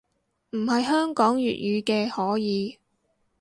[0.49, 2.79] 唔係香港粵語嘅可以